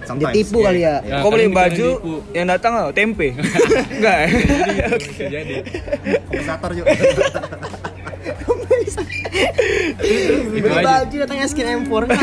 [0.01, 0.65] Sometimes, Ditipu iya.
[0.65, 0.95] kali ya.
[1.03, 2.13] Ya, Kau beli baju ditipu.
[2.31, 2.95] yang datang apa?
[2.95, 3.35] tempe?
[3.99, 4.17] Enggak.
[4.95, 5.55] Bisa jadi.
[6.23, 6.87] kompensator juga
[10.51, 10.81] Beli aja.
[10.83, 12.17] baju datangnya skin M4 kan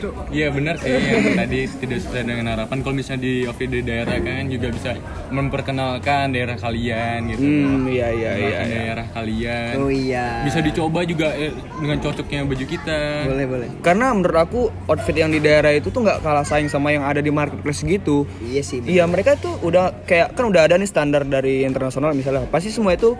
[0.00, 0.10] lucu.
[0.30, 2.76] Iya benar sih yang tadi tidak sesuai dengan harapan.
[2.82, 4.90] Kalau misalnya di outfit di daerah kan juga bisa
[5.30, 7.42] memperkenalkan daerah kalian gitu.
[7.42, 8.48] Hmm, iya iya iya.
[8.50, 8.60] Iya.
[8.66, 9.72] Daerah kalian.
[9.78, 10.42] Oh iya.
[10.46, 13.00] Bisa dicoba juga eh, dengan cocoknya baju kita.
[13.26, 13.68] Boleh, boleh.
[13.82, 17.22] Karena menurut aku outfit yang di daerah itu tuh nggak kalah saing sama yang ada
[17.22, 18.26] di marketplace gitu.
[18.42, 18.82] Iya sih.
[18.82, 22.94] Iya mereka tuh udah kayak kan udah ada nih standar dari internasional misalnya pasti semua
[22.94, 23.14] itu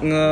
[0.00, 0.24] nge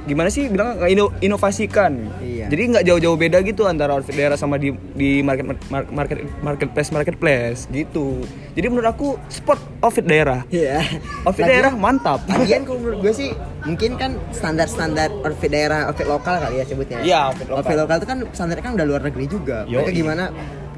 [0.00, 1.92] gimana sih bilang ino- inovasikan.
[2.18, 2.48] Iya.
[2.48, 6.88] Jadi nggak jauh-jauh beda gitu antara outfit daerah sama di di market mar- market marketplace
[6.88, 8.24] marketplace gitu.
[8.56, 10.42] Jadi menurut aku sport outfit daerah.
[10.48, 10.80] Iya.
[11.22, 12.24] Outfit Lagian- daerah mantap.
[12.26, 13.30] Lagian kalau menurut gue sih
[13.62, 16.98] mungkin kan standar-standar outfit daerah, outfit lokal kali ya sebutnya.
[17.04, 17.60] Iya, outfit lokal.
[17.60, 19.68] Outfit lokal itu kan standarnya kan udah luar negeri juga.
[19.68, 19.84] Yoi.
[19.84, 20.24] Mereka gimana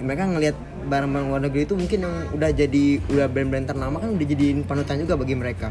[0.03, 4.27] mereka ngelihat barang-barang luar negeri itu mungkin yang udah jadi udah brand-brand ternama kan udah
[4.27, 5.71] jadiin panutan juga bagi mereka.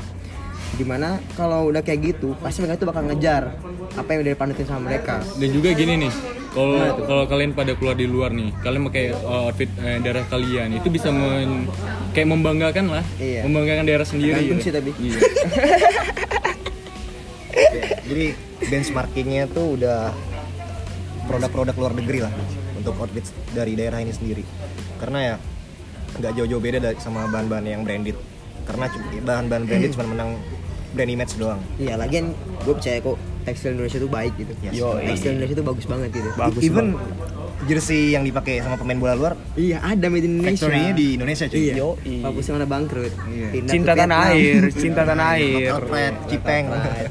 [0.72, 3.56] Di mana kalau udah kayak gitu pasti mereka tuh bakal ngejar
[3.96, 5.20] apa yang udah dipanutin sama mereka.
[5.36, 6.12] Dan juga gini nih,
[6.56, 10.80] kalau kalau kalian pada keluar di luar nih, kalian pakai uh, outfit eh, daerah kalian
[10.80, 11.68] itu bisa men,
[12.16, 13.44] kayak membanggakan lah, Iya.
[13.46, 14.40] membanggakan daerah sendiri.
[14.40, 14.66] Tergantung gitu.
[14.66, 14.92] sih tapi.
[14.96, 15.20] Iya.
[18.12, 18.26] jadi
[18.68, 20.12] benchmarkingnya tuh udah
[21.28, 22.34] produk-produk luar negeri lah
[22.76, 23.24] untuk outfit
[23.56, 24.44] dari daerah ini sendiri
[25.00, 25.36] karena ya
[26.20, 28.18] nggak jauh-jauh beda dari sama bahan-bahan yang branded
[28.68, 28.86] karena
[29.24, 30.30] bahan-bahan branded cuma menang
[30.92, 34.54] brand image doang Iya, lagian gue percaya kok tekstil Indonesia tuh baik gitu.
[34.62, 34.74] Yes.
[34.78, 36.30] Yo, Tekstil Indonesia tuh bagus banget gitu.
[36.38, 36.94] Bagus even
[37.62, 40.66] jersey yang dipakai sama pemain bola luar Iya, ada made in Indonesia.
[40.66, 41.86] factory-nya di Indonesia cuy Iya.
[42.22, 43.14] Bagusnya mana bangkrut.
[43.26, 43.48] Iya.
[43.50, 44.38] Pindah Cinta tanah Vietnam.
[44.38, 45.70] air, cinta tanah air.
[45.70, 47.10] Local pride, Cipeng iya.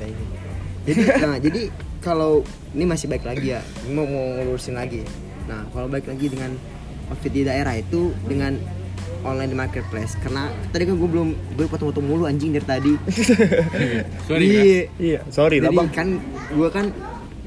[0.81, 1.63] jadi nah jadi
[2.01, 2.33] kalau
[2.73, 5.05] ini masih baik lagi ya ini mau mau ngurusin lagi
[5.45, 6.57] nah kalau baik lagi dengan
[7.11, 8.55] outfit di daerah itu dengan
[9.23, 12.93] online di marketplace karena tadi kan gue belum gue potong-potong mulu anjing dari tadi
[14.29, 14.63] Sorry Iya.
[14.63, 14.83] ya.
[14.99, 15.89] Iya, sorry lah jadi bang.
[15.91, 16.09] kan
[16.51, 16.87] gue kan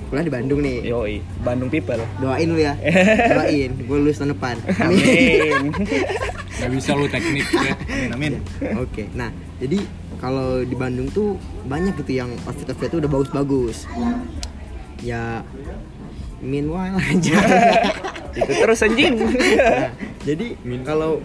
[0.06, 1.98] kuliah di Bandung nih Yoi, Bandung people.
[2.18, 2.78] doain lu ya
[3.34, 5.74] doain gue lulus tahun depan Amin.
[6.54, 7.74] Gak bisa lu teknik ya.
[8.14, 8.78] Amin, amin.
[8.78, 9.82] Oke, nah jadi
[10.16, 13.90] kalau di Bandung tuh banyak gitu yang outfit outfit tuh udah bagus-bagus.
[15.02, 15.44] Ya,
[16.40, 17.36] meanwhile aja.
[18.32, 19.18] Itu terus anjing.
[19.20, 19.92] Nah,
[20.24, 20.56] jadi
[20.86, 21.20] kalau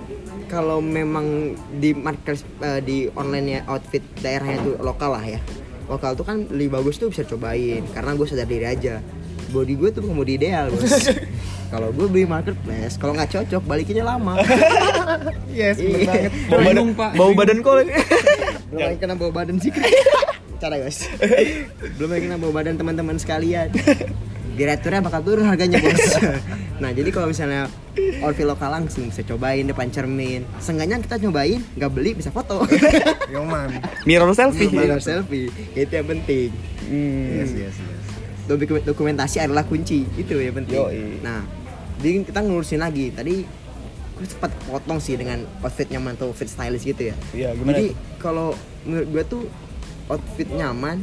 [0.49, 5.41] kalau memang di market eh, di online ya outfit daerahnya tuh lokal lah ya.
[5.87, 9.05] Lokal tuh kan lebih bagus tuh bisa cobain karena gue sadar diri aja.
[9.49, 11.09] Body gue tuh body ideal, Bos.
[11.73, 14.37] kalau gue beli marketplace, kalau nggak cocok balikinnya lama.
[15.49, 16.31] Yes, banget.
[16.47, 17.11] Bau badan, Pak.
[17.19, 17.81] bau badan kol.
[18.69, 19.73] belum lagi kena bawa badan sih
[20.61, 21.09] cara guys
[21.97, 23.73] belum lagi kena bawa badan teman-teman sekalian
[24.59, 26.03] direkturnya bakal turun harganya bos.
[26.79, 27.67] Nah jadi kalau misalnya
[28.23, 30.47] outfit lokal langsung bisa cobain depan cermin.
[30.59, 32.63] Seenggaknya kita cobain nggak beli bisa foto.
[33.35, 33.83] Yoman.
[34.07, 34.71] Mirror selfie.
[34.71, 35.51] Mirror selfie.
[35.75, 36.55] Itu yang penting.
[36.87, 37.35] Hmm.
[37.35, 38.03] Yes, yes, yes.
[38.47, 40.07] Doku- dokumentasi adalah kunci.
[40.15, 40.79] Itu yang penting.
[40.79, 41.19] Yoi.
[41.19, 41.43] nah
[41.99, 43.11] jadi kita ngurusin lagi.
[43.11, 43.43] Tadi
[44.19, 47.17] gue sempat potong sih dengan outfit nyaman atau outfit stylish gitu ya.
[47.35, 47.87] Iya, gimana jadi
[48.23, 48.55] kalau
[48.87, 49.43] menurut gue tuh
[50.07, 51.03] outfit nyaman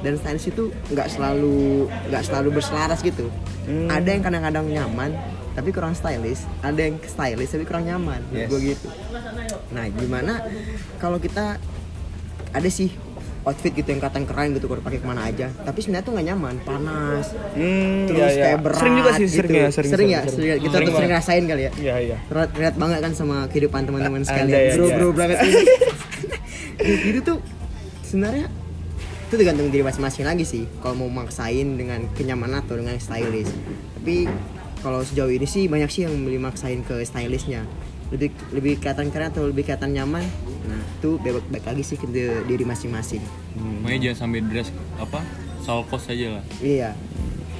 [0.00, 1.56] dan stylish itu nggak selalu
[2.06, 3.28] nggak selalu berselaras gitu
[3.60, 3.86] Hmm.
[3.86, 5.10] ada yang kadang-kadang nyaman
[5.50, 8.48] tapi kurang stylish ada yang stylish tapi kurang nyaman Yes.
[8.48, 8.88] gue gitu
[9.70, 10.42] nah gimana
[10.96, 11.60] kalau kita
[12.50, 12.90] ada sih
[13.40, 16.26] outfit gitu yang katan keren gitu kalau pakai ke mana aja tapi sebenarnya tuh nggak
[16.26, 18.44] nyaman panas Hmm, terus iya, iya.
[18.46, 19.36] kayak berat Sering juga sih, gitu.
[19.36, 19.90] sering ya, sering.
[19.90, 21.20] sering ya sering, kita Sering tuh sering banget.
[21.20, 22.16] rasain kali ya Iya, iya.
[22.26, 24.94] Relate, relate banget kan sama kehidupan teman-teman sekalian ada ya, bro iya.
[24.94, 25.38] bro banget
[26.80, 27.38] ini itu tuh
[28.02, 28.46] sebenarnya
[29.30, 30.66] itu tergantung diri masing-masing lagi sih.
[30.82, 33.46] Kalau mau maksain dengan kenyamanan atau dengan stylish
[34.00, 34.26] tapi
[34.80, 37.62] kalau sejauh ini sih banyak sih yang beli maksain ke stylishnya
[38.10, 40.24] lebih lebih kelihatan keren atau lebih kelihatan nyaman?
[40.66, 43.22] Nah itu baik, baik lagi sih ke di- diri masing-masing.
[43.86, 45.22] Makanya jangan sampai dress apa
[45.62, 46.44] soal cost aja lah.
[46.58, 46.90] iya.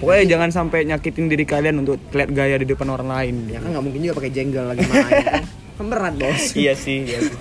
[0.02, 3.35] Pokoknya jangan sampai nyakitin diri kalian untuk lihat gaya di depan orang lain.
[3.46, 5.44] ya kan nggak mungkin juga pakai jenggal lagi main kan?
[5.78, 6.42] Kan berat bos.
[6.56, 7.37] Iya sih, iya sih.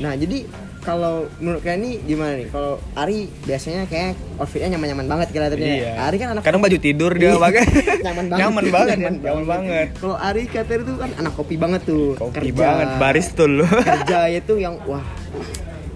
[0.00, 0.44] Nah jadi
[0.88, 2.48] kalau menurut kalian nih gimana nih?
[2.48, 5.68] Kalau Ari biasanya kayak outfitnya nyaman-nyaman banget kelihatannya.
[5.76, 5.92] Iya.
[6.00, 7.36] Ari kan anak Kadang baju tidur dia Iya.
[7.36, 7.64] pakai.
[8.08, 8.40] nyaman banget.
[8.40, 9.24] Nyaman banget, Nyaman ya.
[9.28, 9.86] nyaman banget.
[9.94, 12.16] Kalau Ari katanya tuh kan anak kopi banget tuh.
[12.16, 13.66] Kopi banget, baristul lu.
[13.68, 15.04] Kerja itu yang wah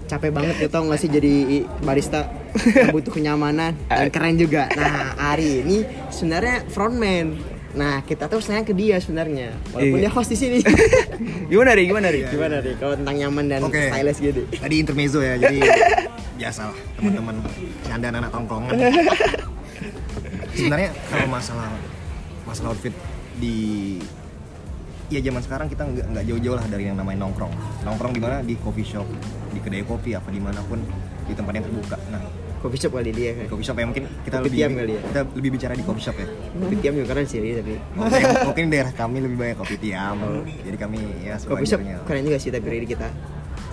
[0.03, 1.33] capek banget ya tau gak sih jadi
[1.81, 2.29] barista
[2.91, 4.69] butuh kenyamanan dan keren juga.
[4.71, 7.33] Nah Ari ini sebenarnya frontman.
[7.73, 9.49] Nah kita tuh sayang ke dia sebenarnya.
[9.73, 10.03] Walaupun Iya.
[10.05, 10.57] dia host di sini.
[11.51, 11.89] Gimana ri?
[11.89, 12.21] Gimana ri?
[12.25, 13.89] Gimana nih kalau tentang nyaman dan Oke.
[13.89, 14.41] stylish gitu?
[14.53, 15.57] Tadi intermezzo ya, jadi
[16.39, 17.35] biasalah teman-teman
[17.83, 18.73] candaan anak tongkrongan.
[20.53, 21.67] Sebenarnya kalau masalah
[22.45, 22.93] masalah outfit
[23.41, 23.97] di
[25.09, 27.53] ya zaman sekarang kita nggak nggak jauh-jauh lah dari yang namanya nongkrong.
[27.81, 29.05] Nongkrong di mana di coffee shop,
[29.49, 30.77] di kedai kopi apa di mana pun
[31.25, 31.97] di tempat yang terbuka.
[32.13, 32.21] Nah
[32.63, 33.45] Coffee shop kali dia kan.
[33.51, 35.01] coffee shop ya mungkin kita Kopi lebih tiam kali ya?
[35.03, 36.27] kita lebih bicara di coffee shop ya.
[36.31, 37.73] Kopi tiam juga keren sih tapi.
[37.91, 40.15] Mungkin, mungkin daerah kami lebih banyak kopi tiam.
[40.63, 40.97] Jadi kami
[41.27, 43.07] ya Kopi shop keren juga sih tapi Riri kita.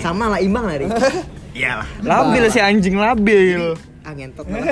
[0.03, 0.91] Sama lah imbang lah Riri.
[1.63, 1.87] Iyalah.
[2.03, 3.79] Labil si anjing labil.
[4.01, 4.65] ah ngentot malah.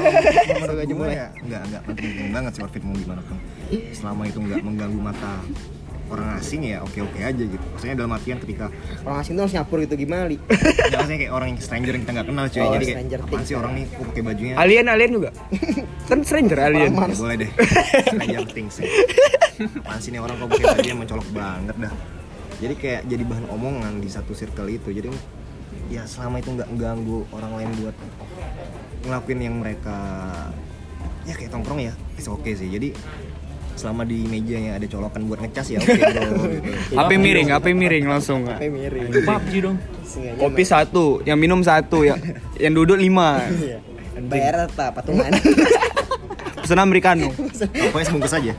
[0.56, 1.20] menurut aja gue mulai.
[1.20, 3.36] ya nggak nggak penting banget sih outfit mau gimana pun
[3.92, 5.32] selama itu nggak mengganggu mata
[6.08, 7.64] orang asing ya oke oke aja gitu.
[7.76, 8.72] Maksudnya dalam artian ketika
[9.04, 10.36] Orang asing tuh harus nyapur gitu gimana li?
[10.92, 12.60] ya maksudnya kayak orang yang stranger yang kita nggak kenal cuy.
[12.60, 13.84] Oh, jadi kayak apaan sih orang nih?
[13.88, 14.54] Kok pakai bajunya?
[14.56, 15.30] Alien alien juga.
[16.08, 16.90] kan stranger alien.
[16.92, 17.50] Ya, boleh deh.
[18.08, 18.84] Stranger things ya.
[19.84, 21.92] apaan sih nih orang kok pakai bajunya mencolok banget dah?
[22.58, 24.88] Jadi kayak jadi bahan omongan di satu circle itu.
[24.90, 25.08] Jadi
[25.88, 27.96] ya selama itu nggak ganggu orang lain buat
[29.08, 29.96] ngelakuin yang mereka
[31.24, 32.68] ya kayak tongkrong ya it's oke sih.
[32.72, 32.96] Jadi
[33.78, 36.72] selama di mejanya ada colokan buat ngecas ya oke bro gitu.
[36.92, 38.44] HP miring, HP miring langsung.
[38.44, 39.04] Kayak miring.
[39.22, 39.76] PUBG dong.
[40.34, 42.18] Kopi satu, yang minum satu, ya,
[42.58, 43.38] yang duduk lima.
[43.58, 43.78] Iya.
[44.18, 45.30] Bayar apa patungan?
[46.66, 47.30] Pesan americano.
[47.30, 48.50] pokoknya sebungkus aja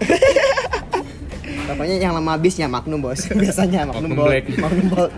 [1.68, 3.28] Pokoknya yang lama habis ya Magnum bos.
[3.28, 4.16] Biasanya Magnum.
[4.16, 4.48] Black.
[4.56, 5.12] Magnum Bolt.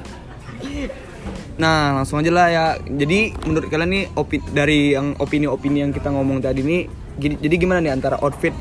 [1.55, 2.65] Nah, langsung aja lah ya.
[2.81, 6.81] Jadi menurut kalian nih opi- dari yang opini-opini yang kita ngomong tadi nih,
[7.21, 8.51] jadi gimana nih antara outfit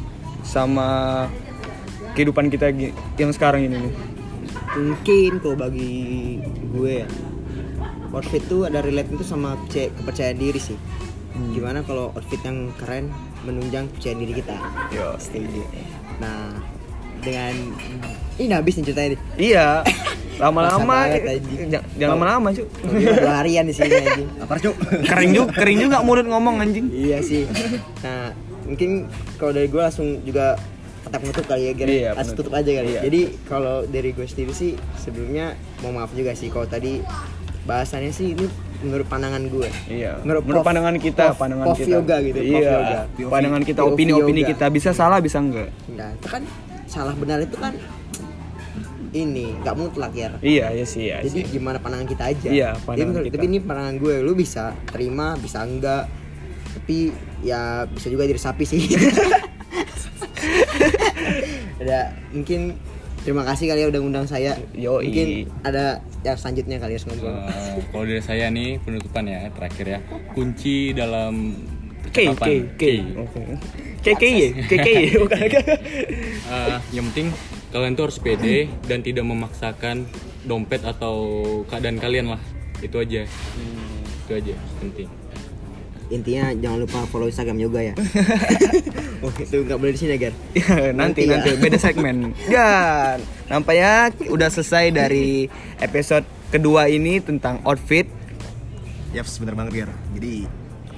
[0.50, 0.88] sama
[2.12, 2.74] kehidupan kita
[3.16, 3.94] yang sekarang ini nih?
[4.72, 5.94] Mungkin kalau bagi
[6.68, 7.08] gue ya
[8.10, 10.78] outfit tuh ada relate itu sama percaya- kepercayaan diri sih.
[11.54, 13.06] Gimana kalau outfit yang keren
[13.42, 14.56] menunjang kepercayaan diri kita?
[14.90, 15.14] Yo.
[15.16, 15.62] Setuju.
[16.18, 16.50] Nah,
[17.20, 17.54] dengan
[18.36, 19.20] ini habis nih ceritanya nih.
[19.38, 19.68] Iya.
[20.42, 21.04] Lama-lama
[21.68, 22.64] jangan lama-lama, cu.
[22.64, 24.28] Kalau gua Dua harian di sini anjing.
[24.40, 24.72] apa cuk
[25.04, 26.88] Kering juga, kering juga mulut ngomong anjing.
[26.88, 27.44] Iya sih.
[28.04, 28.32] Nah,
[28.70, 30.54] mungkin kalau dari gue langsung juga
[31.00, 31.90] kata penutup kali ya, Gere.
[31.90, 32.88] Iya, Langsung tutup aja kali.
[32.88, 33.00] Iya.
[33.02, 37.02] Jadi kalau dari gue sendiri sih sebelumnya mau maaf juga sih kalau tadi
[37.62, 38.46] bahasannya sih ini
[38.80, 40.22] menurut pandangan gue Iya.
[40.22, 41.90] Menurut Menurut Prof- pandangan kita, Prof- pandangan Prof kita.
[41.90, 42.70] yoga gitu, Prof Iya.
[42.70, 42.98] yoga.
[43.28, 44.50] Pandangan kita, POV opini-opini yoga.
[44.50, 45.68] kita bisa salah bisa enggak?
[45.84, 46.42] Enggak, itu kan
[46.86, 47.74] salah benar itu kan
[49.10, 51.58] ini nggak mutlak ya Iya, iya sih, iya jadi sih.
[51.58, 53.34] gimana pandangan kita aja Iya, Jadi pandangan menurut- kita.
[53.36, 56.04] tapi ini pandangan gue lu bisa terima bisa enggak
[56.74, 57.10] tapi
[57.42, 58.82] ya bisa juga jadi sapi sih.
[61.80, 62.78] Ada mungkin
[63.20, 64.56] terima kasih kali ya udah ngundang saya.
[64.74, 65.10] Yoi.
[65.10, 65.28] mungkin
[65.66, 69.98] ada yang selanjutnya kali ya ngobrol Eh, kalau dari saya nih penutupan ya terakhir ya.
[70.32, 71.56] Kunci dalam
[72.10, 72.84] K, K, K.
[73.22, 73.42] Oke.
[74.00, 74.24] K, K,
[74.66, 74.88] K, K,
[76.50, 77.30] Eh, yang penting
[77.70, 80.10] kalian tuh harus pede dan tidak memaksakan
[80.42, 81.14] dompet atau
[81.70, 82.42] keadaan kalian lah.
[82.82, 83.28] Itu aja.
[84.26, 85.20] Itu aja penting
[86.10, 87.94] intinya jangan lupa follow instagram yoga ya
[89.24, 91.30] oh itu nggak boleh di sini gar Ya, nanti Nanti ya.
[91.38, 92.16] nanti beda segmen.
[92.50, 93.18] Dan
[93.50, 95.46] nampaknya udah selesai dari
[95.78, 98.10] episode kedua ini tentang outfit.
[99.10, 99.90] Yap, sebentar banget Ger.
[100.18, 100.46] Jadi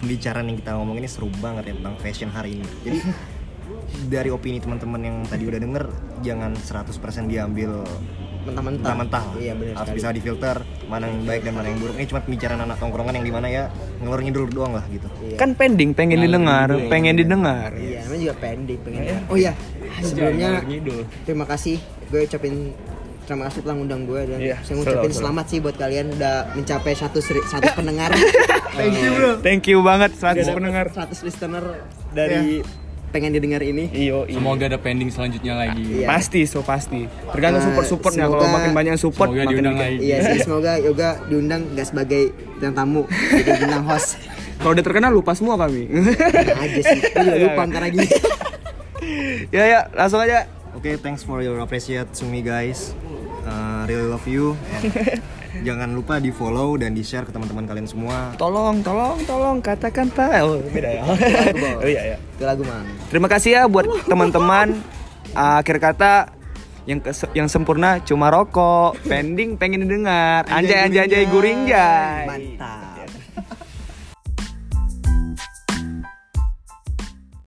[0.00, 2.66] pembicaraan yang kita ngomong ini seru banget ya tentang fashion hari ini.
[2.84, 2.98] Jadi
[4.12, 5.84] dari opini teman-teman yang tadi udah denger
[6.20, 6.92] jangan 100%
[7.28, 7.84] diambil
[8.42, 9.24] mentah-mentah mentah-mentah.
[9.36, 11.94] iya benar Harus sekali bisa difilter mana yang baik dan mana yang buruk.
[11.94, 13.64] Ini cuma pembicaraan anak tongkrongan yang di mana ya
[13.98, 15.08] ngelor ngidul doang lah gitu.
[15.22, 15.36] Iya.
[15.36, 16.90] Kan pending, pengen Ngalor didengar, ngidul.
[16.90, 17.70] pengen didengar.
[17.72, 19.02] Iya, namanya juga pendek pengen.
[19.26, 19.52] Oh iya,
[20.00, 20.50] sebelumnya
[21.22, 21.76] terima kasih
[22.08, 22.54] gue ucapin
[23.22, 26.34] terima kasih telah ngundang gue dan Iya, saya ngucapin selalu, selamat sih buat kalian udah
[26.52, 28.10] mencapai 100 ri- 100 pendengar.
[28.72, 29.30] Thank you bro.
[29.40, 30.86] Thank you banget 100 pendengar.
[30.90, 31.64] 100 listener
[32.10, 32.60] dari
[33.12, 33.92] pengen didengar ini.
[33.92, 34.40] Iyo, iyo.
[34.40, 36.08] semoga ada pending selanjutnya lagi Iya.
[36.08, 37.04] Pasti, so pasti.
[37.30, 38.24] Tergantung Eh, support supportnya.
[38.26, 39.96] Kalau makin banyak yang support, semoga makin diundang lagi.
[40.00, 42.22] Iya sih, semoga Yoga diundang gak sebagai
[42.56, 44.16] bintang tamu, jadi bintang host.
[44.56, 45.90] Kalau udah terkenal lupa semua kami.
[45.90, 47.98] Nah, aja sih, gue juga lupa ntar lagi.
[49.54, 50.46] ya ya, langsung aja.
[50.72, 52.96] Oke, thanks for your appreciate to me guys.
[53.42, 54.54] Uh, really love you.
[54.80, 55.20] And
[55.62, 58.34] jangan lupa di follow dan di share ke teman-teman kalian semua.
[58.36, 60.42] Tolong, tolong, tolong katakan tak.
[60.42, 61.02] Oh, beda ya.
[61.80, 62.16] oh iya ya.
[62.18, 62.84] Itu lagu mang.
[63.08, 64.82] Terima kasih ya buat teman-teman.
[65.32, 66.34] Akhir kata
[66.84, 66.98] yang
[67.32, 70.44] yang sempurna cuma rokok, pending pengen didengar.
[70.50, 72.26] Anjay anjay anjay guring jay.
[72.26, 72.91] Mantap.